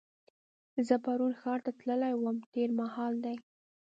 [0.87, 3.37] زه پرون ښار ته تللې وم تېر مهال دی.